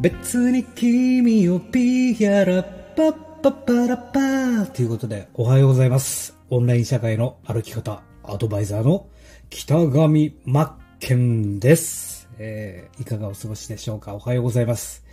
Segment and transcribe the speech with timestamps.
[0.00, 3.12] 別に君をピーヤラパッ
[3.42, 6.36] パッパラパーということで、おはようございます。
[6.50, 9.08] オンライン社会の歩き方、アドバイザーの
[9.50, 12.28] 北上真剣です。
[12.38, 14.14] えー、いかがお過ごしでしょうか？
[14.14, 15.04] おはようございます。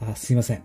[0.00, 0.62] あ、すいません。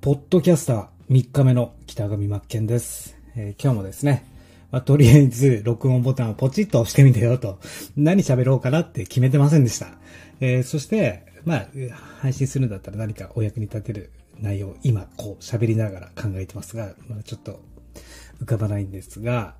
[0.00, 3.18] ポッドキャスター3日目の北上真剣です。
[3.36, 4.24] えー今日もですね、
[4.70, 7.58] まあ、とりあえず録音ボタンをポチッと押してみてよと、
[7.98, 9.88] 何喋ろうかなって決めてませんでした。
[10.40, 11.68] えーそして、まあ、
[12.20, 17.62] 配信するんだったら何かお役に立てる内容を今こう喋りながら考えてますが、まあ、ちょっと
[18.42, 19.56] 浮かばないんですが、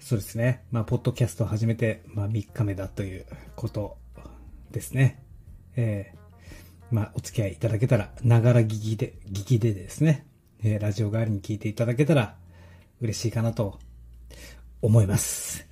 [0.00, 0.64] そうですね。
[0.70, 3.98] まあ、ポッドキャストを始めて、まあ、3日目だということ
[4.70, 5.22] ですね。
[5.76, 6.18] えー
[6.90, 10.26] まあ、お付き合いいただけたら、ながら聞きで、聞きでですね、
[10.64, 12.36] えーラジオ代わりに聞いていただけたら
[13.02, 13.78] 嬉しいかなと
[14.80, 15.66] 思います。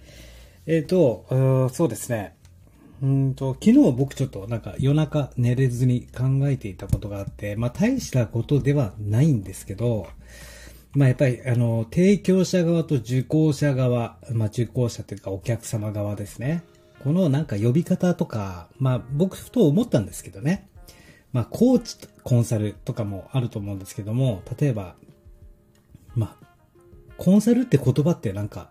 [0.66, 2.35] えっ、と、そうですね。
[3.02, 10.06] うんと、昨日僕ちょっとなんか夜中寝れずに考えていたことがあって、まあ大したことではないんですけど、
[10.94, 16.62] まあやっぱりあの、提供者側と受講者側、まあ受講者というかお客様側ですね。
[17.04, 20.68] このなんか呼び方とか、まあ僕ふと思ったんですけどね。
[21.32, 24.96] まあコーチ、コンサルとかもあると思うんですけども、例えば、
[26.14, 26.46] まあ、
[27.18, 28.70] コンサルって言葉ってなんか、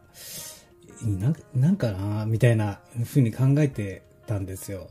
[1.04, 4.90] なんなんかなみたいな風に考えてたんですよ。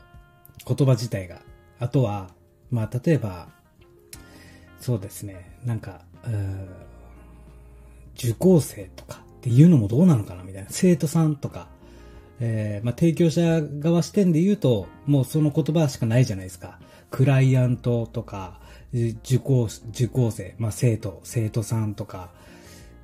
[0.67, 1.41] 言葉自体が。
[1.79, 2.29] あとは、
[2.71, 3.47] まあ、例えば、
[4.79, 6.01] そうですね、なんか、
[8.17, 10.67] 受講生とかっていうのもどうなのかなみたいな。
[10.69, 11.67] 生徒さんとか、
[12.39, 16.79] えーまあ、提供者側視点で言うと、もうその言葉しかないじゃないですか。
[17.11, 18.59] クライアントとか、
[18.93, 22.31] 受講、受講生、まあ、生徒、生徒さんとか、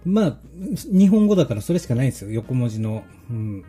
[0.04, 0.38] まあ、
[0.86, 2.32] 日本語だからそれしかないんですよ。
[2.32, 3.04] 横文字の。
[3.30, 3.64] うん。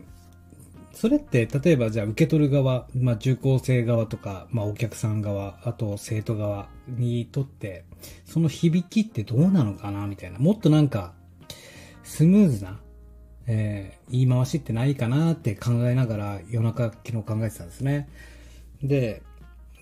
[1.02, 7.84] それって、例えばじゃあ受け取る側、まあ受講生側とか、まあお客さん側、あと生徒側にとって、
[8.24, 10.38] その響きってどうなのかなみたいな。
[10.38, 11.12] もっとなんか、
[12.04, 12.78] スムーズな、
[13.48, 18.08] えー言い回しってないかなって考えながら夜中昨日考えてたんですね。
[18.80, 19.22] で、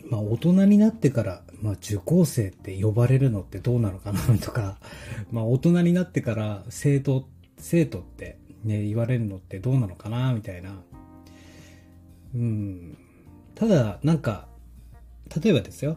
[0.09, 4.79] まあ大人になってから、まあ受講生って呼ばれるのってどうなのかなとか、
[5.31, 7.29] まあ大人になってから生徒、
[7.59, 10.83] 生徒ってね、言われるのってどうなのかなみたいな。
[12.35, 12.99] うん。
[13.55, 14.49] ただ、なんか、
[15.43, 15.97] 例えばですよ。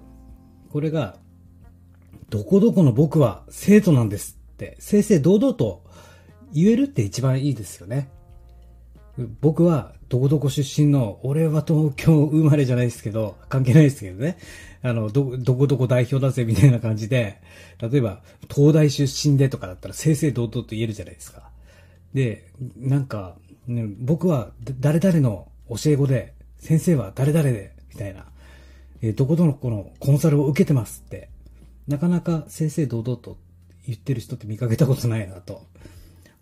[0.72, 1.18] これが、
[2.30, 5.84] どこどこの僕は生徒なんですって、正々堂々と
[6.52, 8.10] 言えるって一番いいですよね。
[9.42, 14.38] 僕はどこどこ出身の、俺は東京生まれじゃないですけど、関係ないですけどね。
[14.82, 17.42] あの、ど、どこどこ代表だぜみたいな感じで、
[17.80, 18.22] 例えば、
[18.54, 21.50] 東大出身でとかだったら正々堂々と言えるじゃないですか。
[22.14, 28.26] で、なんか、ね僕は誰々の教え子で、先生は誰々で、みたいな、
[29.02, 31.30] えーどこどの子のコンサルを受けてますって、
[31.88, 33.38] なかなか正々堂々と
[33.86, 35.66] 言ってる人って見かけたことないなと。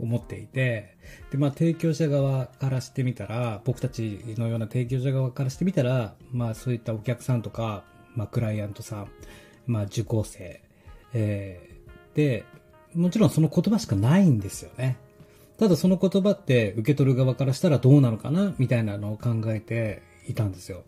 [0.01, 0.97] 思っていて、
[1.29, 7.83] で、まあ提供者側からしてみたら、僕たちのような提供者側からしてみたら、まあそういったお客さんとか、
[8.15, 9.07] まあクライアントさん、
[9.67, 10.61] まあ受講生、
[11.13, 12.45] えーで、
[12.95, 14.97] もちろんその言葉しかないんですよね。
[15.61, 20.81] ただその言葉って受け取る側からしたらどうなのかなみたいなのを考えていたんですよ。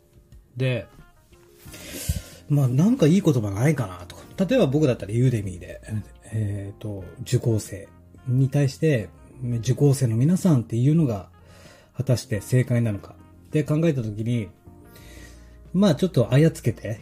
[0.58, 0.88] で、
[2.50, 4.24] まあなんかいい言葉ないかなとか。
[4.48, 5.80] 例えば僕だったらユーデミーで、
[6.32, 7.88] えっ、と、受講生
[8.28, 9.10] に対して、
[9.60, 11.30] 受講生の皆さんっていうのが
[11.96, 13.14] 果たして正解なのか
[13.50, 14.50] って考えたときに、
[15.72, 17.02] まあちょっとあやつけて、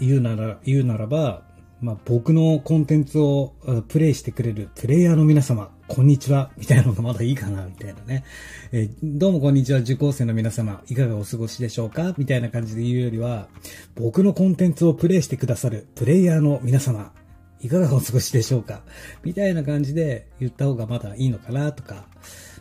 [0.00, 1.42] 言うなら、言うならば、
[1.84, 3.52] まあ僕のコンテンツを
[3.88, 8.24] プレイしてくれるプレイヤーの皆様、こんにちは、みたいなのがまだいいかな、みたいなね。
[8.72, 13.48] えーどうもこんにちは、受講生の皆様、いかがお過ごしでしょうかみたいな感じで言うよりは、
[13.96, 17.12] 僕のコンテンツをプレイしてくださるプレイヤーの皆様、
[17.60, 18.80] いかがお過ごしでしょうか
[19.22, 22.06] みたいな感じで言った方がまだいいのかなとか、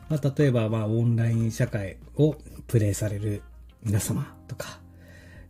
[0.10, 2.36] まあ、例えば、まあ、オンライン社会を
[2.68, 3.42] プレイされる
[3.84, 4.82] 皆様とか、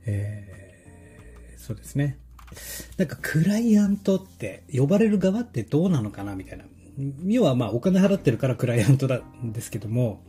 [0.06, 2.23] えー、そうですね。
[2.98, 6.66] なんか、クライアントって、呼ばれる側ってどうなのかなみたいな。
[7.26, 10.22] 要は、まあ、お金払ってるからクライアントなんですけども、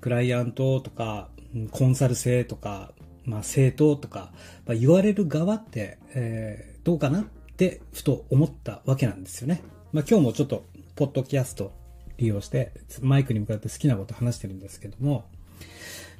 [0.00, 1.28] クライアントとか、
[1.70, 2.92] コンサル生とか、
[3.24, 4.32] まあ、生徒とか、
[4.66, 7.24] まあ、言われる側って、えーどうかなっ
[7.58, 9.62] て、ふと思ったわけなんですよね。
[9.92, 10.64] まあ、今日もちょっと、
[10.96, 11.72] ポッドキャスト
[12.16, 12.72] 利用して、
[13.02, 15.26] マイクに向かって好きなこと話してるんですけども、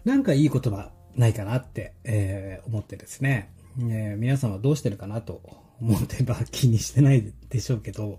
[0.04, 3.50] なんかいい言葉ないかなって、えー思ってですね、
[3.80, 5.40] え皆さんはどうしてるかなと
[5.80, 8.18] 思ってば気にしてないでしょうけど、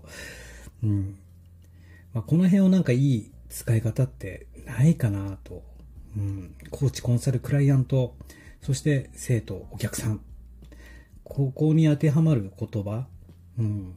[0.82, 1.18] うん。
[2.14, 5.62] まあ、この辺をなんかいい使い方ってないかなと。
[6.16, 6.54] うん。
[6.70, 8.16] コーチ、コンサル、クライアント、
[8.62, 10.20] そして生徒、お客さん。
[11.24, 13.06] ここに当てはまる言葉、
[13.58, 13.94] うん。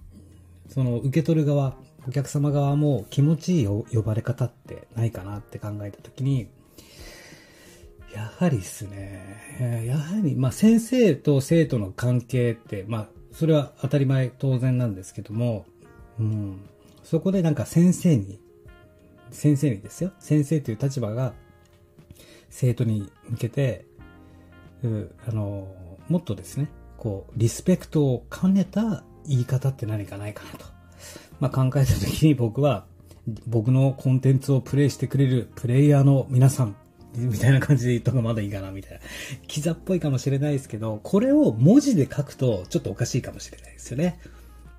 [0.69, 1.77] その受け取る側、
[2.07, 6.47] お客様側も気持ちいい呼ばれ方ってないかなって考えたときに、
[8.13, 15.65] やはりですね、やはり、まあ先生と生徒の関係って、まあそれは当たり前当然なんですけども、
[16.19, 16.69] うん、
[17.03, 18.39] そこでなんか先生に、
[19.31, 21.33] 先生にですよ、先生という立場が
[22.49, 23.85] 生徒に向けて、
[25.27, 25.67] あの、
[26.07, 30.65] もっとですね、こう、リスペクトを兼ねた言い方って何かないかなと。
[31.39, 32.85] まあ、考えた時に僕は、
[33.47, 36.75] 僕のコンテンツをプレイしてくれるプレイヤーの皆さん、
[37.15, 38.99] みたいな感じで言った方がまだいいかな、みたいな。
[39.47, 44.19] キザっぽいかもしれないですけど、これを文字で書くとちょっとおかしいかもしれないですよね。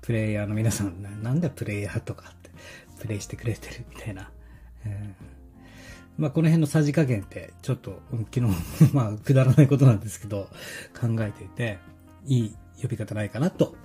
[0.01, 2.51] プレイヤーの皆さん、なんだプレイヤーとかって、
[2.99, 4.29] プレイしてくれてるみたいな。
[4.85, 5.35] えー
[6.17, 8.01] まあ、この辺のさじ加減って、ちょっと、
[8.33, 10.49] 昨日、まあ、くだらないことなんですけど、
[10.99, 11.77] 考えていて、
[12.25, 13.75] いい呼び方ないかなと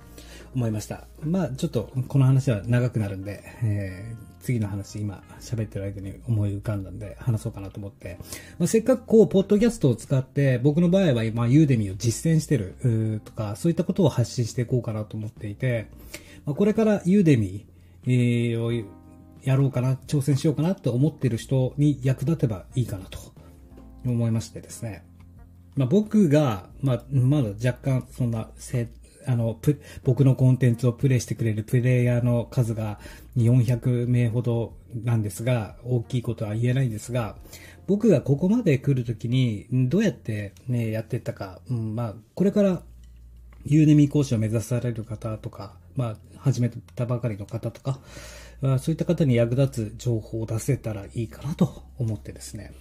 [0.55, 1.07] 思いました。
[1.21, 8.17] まあ、ちょっと、この話は長くなるんで、えー、次の話、今、喋ってる間に思い浮かんだんで、話そうかなと思って、
[8.59, 15.87] まあ、せっかくこう、ポッドキャストを使って、僕の場合は今、ユーデミを実践してる、とか、そういったことを発信していこうかなと思っていて、
[16.45, 17.65] まあ、これからユーデミ
[18.57, 18.71] を
[19.43, 23.19] やろうかな、挑戦しようかなと思ってる人に役立てばいいかなと
[24.05, 25.05] 思いましてですね。
[25.75, 28.49] まあ、僕が、まあ、まだ若干そんな、
[29.27, 29.59] あの、
[30.03, 32.99] 僕のコンテンツをプレイしてくれるプレイヤーの数が
[33.37, 34.73] 400名ほど
[35.03, 37.35] なんですが、大きいことは言えないんですが、
[37.87, 42.81] 僕がここまで来るときに、どうやってね、やってったか、うん、まあ、これから
[43.65, 47.99] ユーネミ講師を目指される方とか、まあ、始めたばかりの方とか、
[48.79, 52.71] そういった方に役立つ情報を出せたらいいかなと思ってですね。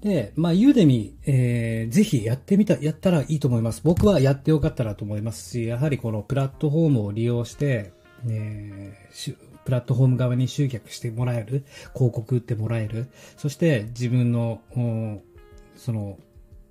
[0.00, 3.80] で、まあ、ユーデミ、えー、ぜひやってみた、やったらいいと思います。
[3.82, 7.92] 僕はやってよかったらと思いますし、やはりこのプラットフォームを利用して、
[8.28, 11.64] えー、プラットフォーム側に集客してもらえる、
[11.94, 14.60] 広告打ってもらえる、そして自分の、
[15.76, 16.18] その、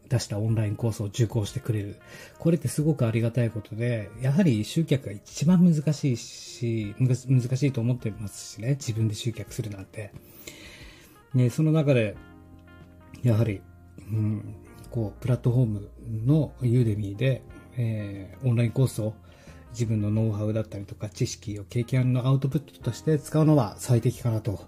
[0.08, 1.98] 出したオンラインコースを受講してくれる。
[2.38, 7.16] これってすごくありがたいことで、やはり集客が一番難しいし、難
[7.58, 10.12] しいと思ってますしね、自分で集客するなんて。
[11.34, 12.16] ね、その中で、
[13.26, 13.62] やはり、
[14.12, 14.56] うん、
[14.92, 15.90] こう、プラットフォーム
[16.26, 17.42] のユーデミーで、
[17.76, 19.16] えー、オンラインコースを
[19.72, 24.66] 自分のノウハウだったりとか知識を経験のアウトプットとして使うのは最適かなと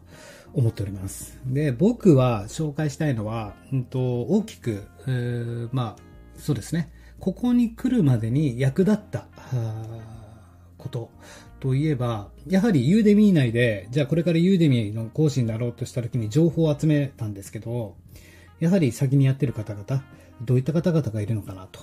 [0.54, 1.39] 思っております。
[1.45, 6.01] で、僕は紹介したいのは、うんと、大きく、えー、まあ、
[6.36, 6.92] そうですね。
[7.19, 9.27] ここに来るまでに役立った
[10.80, 11.12] こと
[11.59, 17.95] といえば、やはりユーデミー内で、じゃあこれからユーデミーの講師になろうとした時に情報を集めたんですけど、
[18.59, 20.04] やはり先にやってる方々、
[20.42, 21.80] どういった方々がいるのかなと。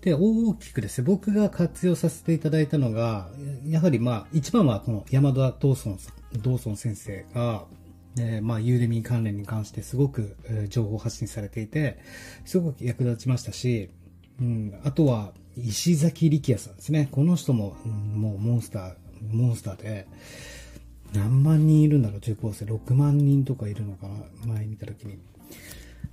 [0.00, 3.28] で、大きくですね、僕が活用させていただいたのが、
[3.66, 7.66] やはりまあ、一番はこの山田道尊さん、道尊先生が、
[8.18, 11.98] えー、まあ、ユーデミー関連に関してすごく、え、情報発信されていて、
[12.44, 13.90] すごく役立ちましたし、
[14.40, 17.08] うん、あとは、石崎力也さんですね。
[17.10, 18.94] この人も、もうモンスター、
[19.30, 20.06] モンスターで、
[21.12, 22.64] 何万人いるんだろう、受講生。
[22.64, 25.18] 6万人とかいるのかな前見たときに。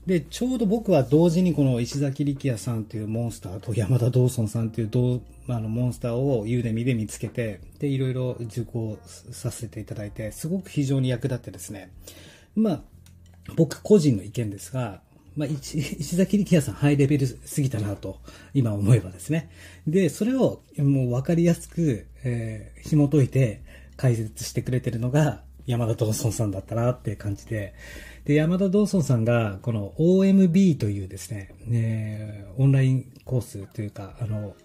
[0.08, 11.92] で、ちょうど僕は同時にこの石崎力也さんというモンスターと山田道尊さんというあのモンスターをユーデミで見つけて、で、いろいろ受講させていただいて、すごく非常に役立ってですね。
[12.56, 12.82] まあ、
[13.58, 15.02] 僕個人の意見ですが、
[15.36, 15.82] まあ、石
[16.16, 18.22] 崎力也さんハイレベルすぎたなと、
[18.54, 19.50] 今思えばですね。
[19.88, 23.62] で、それをもう分かりやすく、えー、紐解いて
[23.98, 27.76] 解説してくれてるのが山田道尊さんだったなって感じで、
[28.24, 34.56] で、山田道尊さんが、この OMB というですね、ねオンラインコースというか、あの、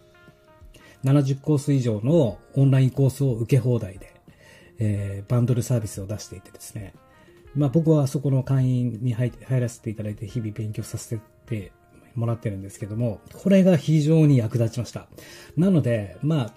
[1.05, 4.15] 70コース以上のオンラインコースを受け放題で、
[4.79, 6.95] えー、バンドルサービスを出していてですね、
[7.55, 11.73] まあ僕はそこの会員に入らせていただいて日々勉強させて
[12.15, 15.09] もらってるんですけども、これが非常に役立ちました。
[15.57, 16.53] なので、まあ、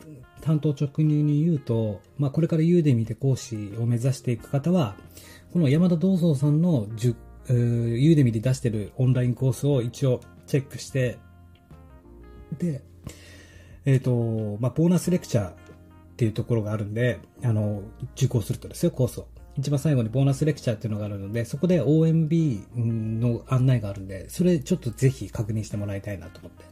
[0.46, 4.96] 担当直入に言うと、まあこれからユーデミで講師を目指していく方は、
[5.52, 11.18] この山田道蔵さんのユーデミで出してるオンラインコースを一応チェックして、
[12.60, 12.84] で、
[13.86, 15.54] えっ、ー、と、まあ、ボーナスレクチャーっ
[16.16, 17.82] ていうところがあるんで、あの、
[18.16, 19.28] 受講するとですよ、コースを。
[19.58, 26.66] 一番最後にボーナスレクチャーっていうのがあるので、そこで OMB の案内があるんで、それちょっとぜひ確認してもらいたいなと思って。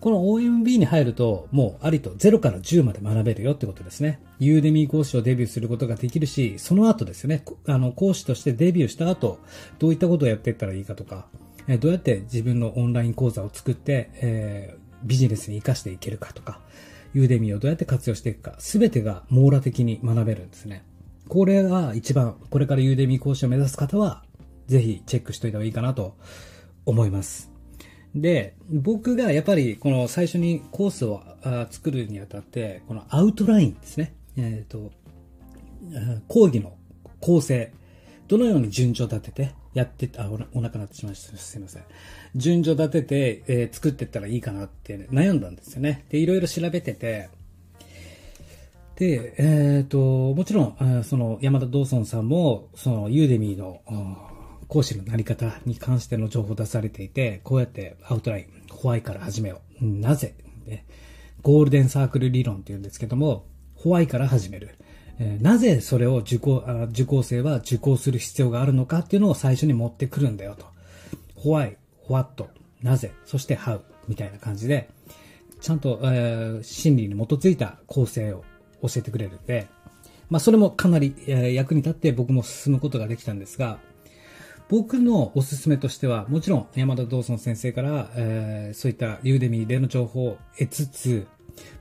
[0.00, 4.20] この OMB に入ると、もうありと0から10まで学べるよってことですね。
[4.38, 9.38] ユーデミー講師をデビューすることができるし、その後ですね、あの、講師としてデビューした後、
[9.78, 11.26] どういったことをやっていったらいいかとか、
[11.80, 16.60] どうやって自分のオンライン講座を作って、えービジネスに活かしていけるかとか、
[17.12, 20.82] ユーデミーをどうやって活用していくか、すべてが網羅的に学べるんですね。
[21.28, 24.24] これが一番、これからユーデミ講師を目指す方は、
[24.66, 26.16] ぜひチェックしといた方がいいかなと
[26.86, 27.50] 思います。
[28.14, 31.22] で、僕がやっぱりこの最初にコースを
[31.70, 34.14] 作るにあたって、このアウトラインですね。
[34.36, 34.92] えっ、ー、と、
[36.28, 36.76] 講義の
[37.20, 37.72] 構成、
[38.28, 41.36] どのように順序立ててやってあお、お腹鳴ってしまいました。
[41.36, 41.82] すいません。
[42.36, 46.04] 順序立てて、えー、作っていったらいいかなって、悩んだんですよね。
[46.08, 47.28] で、いろいろ調べてて、
[48.96, 49.98] で、えっ、ー、と、
[50.34, 53.80] もちろん、その、山田道尊さんも、その、ユーデミーの、
[54.68, 59.84] 講師のなり方に関しての情報を出されていて、こうやってアウトライン、ホワイから始めよう。
[59.84, 60.34] なぜ、
[60.66, 60.86] ね、
[61.42, 64.76] ゴールデンサークル理論って言うんですけども、ホワイから始める。
[65.18, 70.66] えー、なぜそれを受講、受講生は受講する必要があるのかっていうのを最初に持ってくるんだよと。
[71.34, 72.48] ホワイ、ホワット、
[72.82, 74.88] なぜ、そしてハウ、みたいな感じで、
[75.60, 78.44] ちゃんと、えー、真理に基づいた構成を
[78.86, 79.68] 教えてくれるんで、
[80.30, 81.14] まあそれもかなり、
[81.54, 83.78] 役に立って僕も進むことができたんですが、
[84.68, 91.26] 僕のおすすめとしては、もちろん山田道尊先生から、えー、そういったユーデミーでの情報を得つつ、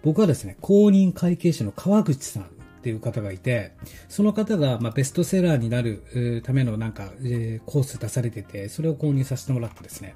[0.04, 2.46] 僕はですね、公認会計士の川口さん
[2.84, 3.72] っていう方がいて、
[4.10, 10.16] その方が、ま、ベストセラーになるためのなんか、えー、コース出されてて、それを購入させてもらってですね、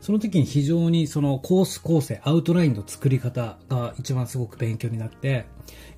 [0.00, 5.46] その時に非常にそのコース構成、アウトラインの作り方が一番すごく勉強になって、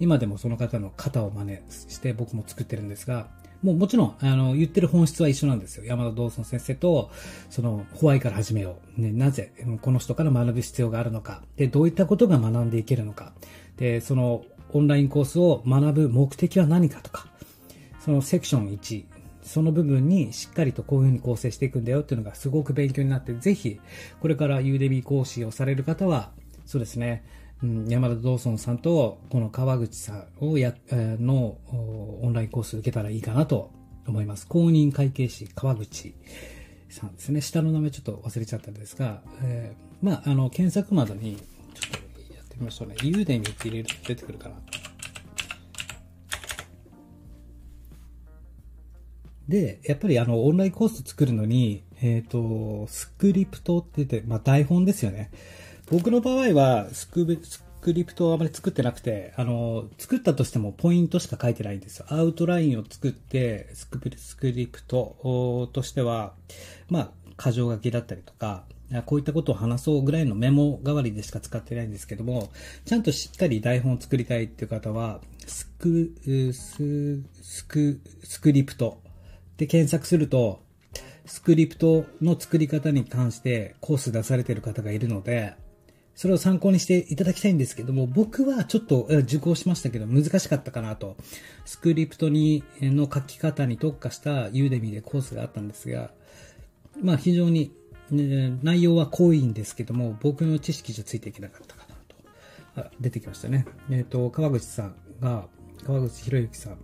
[0.01, 3.29] 今でもその方の型を真似して僕も作ってるんですが、
[3.63, 5.85] もうもちろん、あの、言ってる本質は一緒なんですよ。
[5.85, 7.11] 山田道尊先生と、
[7.51, 9.01] その、ホワイから始めよう。
[9.01, 11.43] ね、なぜ、この人から学ぶ必要があるのか。
[11.57, 13.33] で、どういったことが学んでいけるのか。
[13.77, 14.45] で、その、
[14.77, 17.27] オンラインコースを学ぶ目的は何かとか。
[18.07, 19.05] そのセクション1、
[19.43, 23.81] その部分にしっかりとこういうふうに構成していくんだよっていうのがすごく勉強になって、ぜひ、
[24.21, 26.31] これからユーデミー講師をされる方は、
[26.67, 27.25] そうですね、
[27.63, 33.73] うん、山田道尊さんとこの川口さんをや、のオンラインコース受けたらいいかなと
[34.07, 34.47] 思います。
[34.47, 36.15] 公認会計士川口
[36.89, 37.41] さんですね。
[37.41, 41.37] 下の名前ちょっと忘れちゃったんですが、えー、まあ、あの、検索窓に
[41.75, 42.06] ちょっと
[42.57, 42.97] ってみましょうね。
[43.03, 44.55] ユーデミって入れると出てくるかな。
[49.49, 55.31] で、やっぱりあの、オンラインコース作るのに、えっ、ー、と、スクリプトって言って、まあ、台本ですよね。
[55.89, 62.07] 僕の場合はスク、スクリプトをあまり作ってなくて、あの、作ったとしてもポイントしか書いてないんですよ。
[62.09, 66.35] アウトラインを作って、スクスクリプトとしては、
[66.89, 67.11] まあ、
[67.41, 68.65] 箇条書きだったりとか、
[69.05, 72.51] こういったことを話そうぐらいのメモ代わりでしか使ってないんですけども、
[72.85, 76.15] ちゃんとしっかり台本を作りたいっていう方は、スク、
[76.53, 79.01] ス、スク、スクリプト
[79.57, 80.61] で検索すると、
[81.25, 85.55] スクリプトの作り方に関してコース出されている方がいるので、
[86.17, 91.17] それを参考にしていただきたいんですけども、僕はちょっと受講しましたけど難しかったかなと。
[91.67, 96.11] スクリプトに、の書き方に特化したユーデミでコースがあったんですが、
[97.03, 97.71] まあ非常に、
[98.11, 102.17] 内容は濃いんですけども、僕の知識じゃついていけなかったかなと。
[102.89, 103.67] あ出てきましたね。
[103.91, 105.47] えっ、ー、と、川口さんが、
[105.85, 106.79] 川口博之さん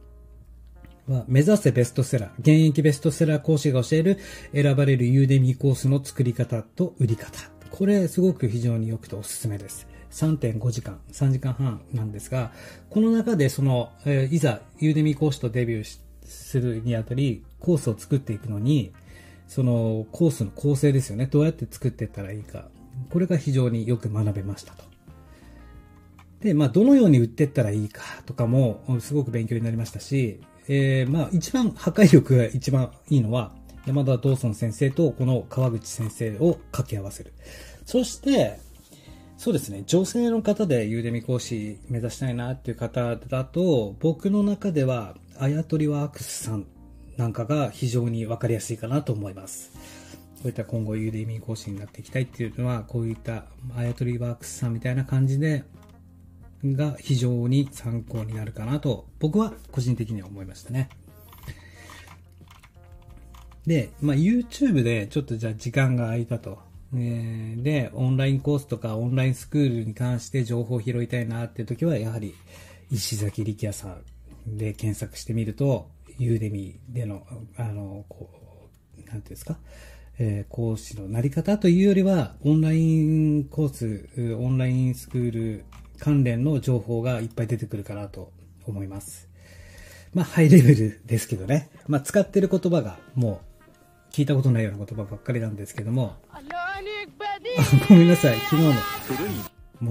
[1.12, 4.18] は、目指せベストセラー、現役ベストセラー講師が教える
[4.52, 7.40] 選ばれるユーデミーコースの作り方と売り方。
[7.70, 9.86] これすごく非常に良くておすすめです。
[10.10, 12.52] 3.5時間、3時間半なんですが、
[12.90, 18.92] この中でその、えー、いざ、ユーデミー講師とデビューするにあたり、コースを作っていくのに、
[19.52, 21.26] そのコースの構成ですよね。
[21.26, 22.68] どうやって作っていったらいいか。
[23.10, 24.84] これが非常によく学べましたと。
[26.40, 33.52] で、まあ、どのように売っていったらいいかとかも、すごく勉強になりましたし、えー、まあ、一番破壊力が一番いいのは、
[33.84, 37.34] 山田道尊先生とこの川口先生を掛け合わせる。
[37.84, 38.58] そして、
[39.36, 46.64] そうですね、女性の方でユーデミ講師目指したいなっていう方だと、僕の中では、あやとりワークスさん
[47.22, 49.70] なんかが非常にわかりやすいかなと思います。
[50.38, 53.44] こういった今後ユーデミ講師になっていきたいっていうのは、こういった
[53.76, 55.62] あやとりワークスさんみたいな感じで、
[56.64, 60.88] が非常に参考になるかなと、僕は個人的には思いましたね。
[63.68, 66.58] で、まあ、YouTube でちょっとじゃあ時間が空いたと。
[66.92, 72.34] で、オンラインコースとかオンラインスクールに関して情報を拾いたいなっていう時は、やはり
[72.90, 73.96] 石崎力也さ
[74.48, 75.88] んで検索してみると、
[76.18, 77.26] ユーデミでの、
[77.56, 78.30] あの、こ
[78.98, 79.58] う、なんていうんですか、
[80.18, 85.64] えー、講師のなり方というよりは、オンラインコース、オンラインスクール
[85.98, 88.32] 関連の情報がいっぱい出てくるかなと
[88.66, 89.28] 思います。
[90.14, 91.70] まあ、ハイレベルですけどね。
[91.86, 93.40] まあ、使ってる言葉がも
[94.10, 96.16] う聞いたことないような言葉ばっかりなんですけども、
[97.88, 98.72] ごめんなさい、昨日の。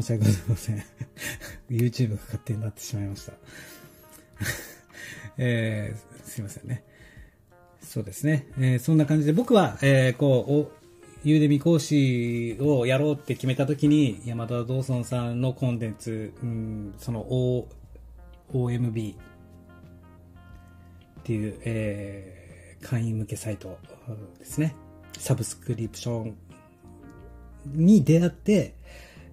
[0.01, 0.83] 申し訳ございません。
[1.69, 3.33] YouTube が勝手になってしまいました。
[5.37, 6.83] えー、すいませんね。
[7.81, 8.47] そうですね。
[8.57, 10.71] えー、そんな感じで僕は、えー、こう、お
[11.23, 17.67] ユーデミ講師をやろうって決めた時に、山田道尊さんのコンテンツ、うん、その O、
[18.53, 19.17] OMB っ
[21.23, 23.77] ていう、えー、会員向けサイト
[24.39, 24.75] ですね。
[25.17, 26.35] サブスクリプション
[27.65, 28.73] に出会って、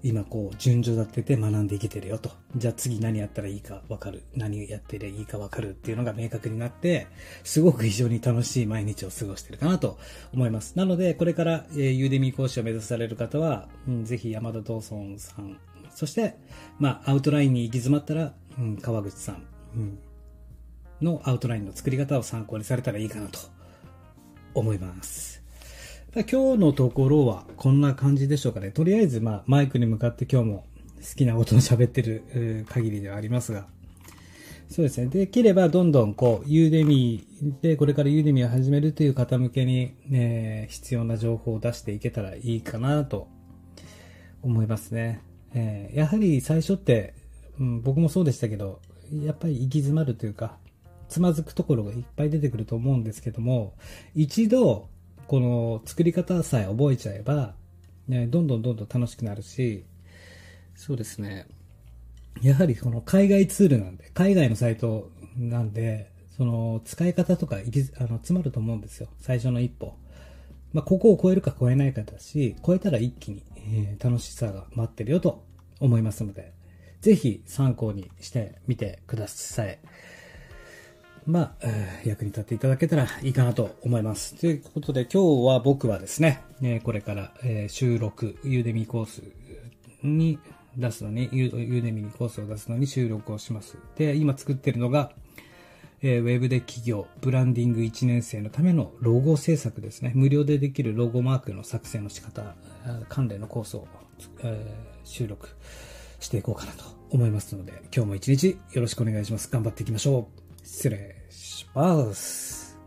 [0.02, 2.30] 今こう順序立てて学んでいけてるよと。
[2.56, 4.22] じゃあ次何やったらいいかわかる。
[4.34, 7.06] 何やってりゃいいかわかるっていうのが明確になって、
[7.44, 9.98] すごく非常に楽しい毎日を過ごしてるかなと
[10.32, 10.76] 思います。
[10.76, 15.58] なので、これから、えー、ユーデミー講師を目指される方は、うん、ぜひ山田道尊さん、
[15.94, 16.36] そして、
[16.78, 19.98] まあ、アウトラインに行き詰まったら、うん、川口さん、うん、
[21.02, 23.38] のアウトラインの作り方を参考にされたらいいかなと
[24.54, 25.42] 思います。
[26.14, 28.70] 今日のところはこんな感じでしょうかね。
[28.70, 33.66] とりあえず、まあ、マイクに向かって今日も好きなことを喋ってる限りではありますが、
[34.70, 35.08] そうですね。
[35.08, 43.28] できればどんどんこう、ユーデミーで、これからユーデミーを始めるという方向けに、ね、必要な情報を出していけたらいいかなと
[44.42, 45.20] 思いますね。
[45.54, 47.14] えー、やはり最初って、
[47.60, 48.80] うん、僕もそうでしたけど、
[49.12, 50.56] やっぱり行き詰まるというか、
[51.08, 53.74] つまずくところがいっぱい出てくると思うんですけども、
[54.14, 54.88] 一度
[55.28, 57.54] この作り方さえ覚えちゃえば、
[58.08, 59.85] ね、どんどんどんどん楽しくなるし、
[60.75, 61.47] そうですね。
[62.40, 69.08] やはりこの海外ツールなんで、海外のサイトなんで、その使い方とかあの詰まると思うんですよ。
[69.20, 69.94] 最初の一歩。
[70.73, 75.44] まあ、ここを超えるか超えないかだし、超えたら一気に、えー、楽しさが待ってるよと
[75.78, 76.54] 思いますので、
[77.02, 79.78] ぜひ参考にしてみてください。
[81.28, 84.35] まあ、えー、役に立っていただけたらいいかなと思います。
[84.37, 89.23] ということで今日は僕はですね、え、これから、え、収録、ユーデミコース
[90.02, 90.38] に
[90.78, 93.76] 出すのに、ユーデミーコースを出すのに収録をします。
[93.96, 95.12] で、今作ってるのが、
[96.00, 100.12] えー、ウェブで企業、ブランディング1年生のためのロゴ制作ですね。
[100.14, 102.55] 無料でできるロゴマークの作成の仕方、
[103.11, 103.87] 関連のコースを、
[104.42, 105.50] えー、収録
[106.20, 109.50] していこうかなと思いますので、今日も一日よろしくお願いします。
[109.50, 110.66] 頑張っていきましょう。
[110.66, 112.78] 失礼します。